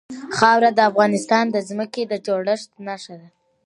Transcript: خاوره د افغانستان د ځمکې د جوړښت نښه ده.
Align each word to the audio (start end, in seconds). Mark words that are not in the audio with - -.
خاوره 0.37 0.69
د 0.73 0.79
افغانستان 0.89 1.45
د 1.51 1.57
ځمکې 1.69 2.03
د 2.07 2.13
جوړښت 2.25 2.69
نښه 2.87 3.15
ده. 3.21 3.29